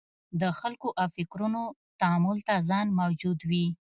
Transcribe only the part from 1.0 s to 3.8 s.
او فکرونو تامل ته ځای موجود وي.